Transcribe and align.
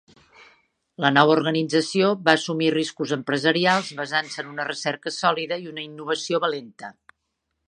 La 1.03 1.11
nova 1.17 1.35
organització 1.39 2.09
va 2.29 2.35
assumir 2.39 2.71
riscos 2.77 3.15
empresarials 3.19 3.93
basant-se 4.03 4.43
en 4.47 4.53
una 4.57 4.69
recerca 4.73 5.17
sòlida 5.23 5.65
i 5.67 5.73
una 5.75 5.89
innovació 5.91 6.47
valenta. 6.49 6.95